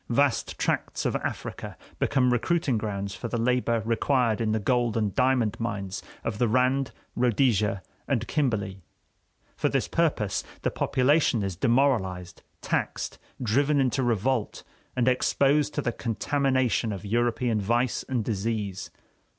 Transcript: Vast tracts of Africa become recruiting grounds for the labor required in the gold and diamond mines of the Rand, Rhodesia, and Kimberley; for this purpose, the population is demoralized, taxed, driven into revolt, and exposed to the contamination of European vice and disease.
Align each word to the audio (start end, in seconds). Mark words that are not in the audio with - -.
Vast 0.09 0.57
tracts 0.57 1.05
of 1.05 1.15
Africa 1.17 1.77
become 1.99 2.33
recruiting 2.33 2.75
grounds 2.75 3.13
for 3.13 3.27
the 3.27 3.37
labor 3.37 3.83
required 3.85 4.41
in 4.41 4.51
the 4.51 4.59
gold 4.59 4.97
and 4.97 5.13
diamond 5.13 5.59
mines 5.59 6.01
of 6.23 6.39
the 6.39 6.47
Rand, 6.47 6.91
Rhodesia, 7.15 7.83
and 8.07 8.27
Kimberley; 8.27 8.81
for 9.55 9.69
this 9.69 9.87
purpose, 9.87 10.43
the 10.63 10.71
population 10.71 11.43
is 11.43 11.55
demoralized, 11.55 12.41
taxed, 12.61 13.19
driven 13.39 13.79
into 13.79 14.01
revolt, 14.01 14.63
and 14.95 15.07
exposed 15.07 15.75
to 15.75 15.83
the 15.83 15.91
contamination 15.91 16.91
of 16.91 17.05
European 17.05 17.61
vice 17.61 18.01
and 18.09 18.25
disease. 18.25 18.89